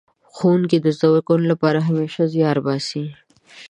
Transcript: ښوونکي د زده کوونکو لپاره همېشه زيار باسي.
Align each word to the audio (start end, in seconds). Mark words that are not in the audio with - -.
ښوونکي 0.35 0.77
د 0.81 0.87
زده 0.97 1.19
کوونکو 1.27 1.49
لپاره 1.51 1.79
همېشه 1.87 2.21
زيار 2.33 2.57
باسي. 2.65 3.05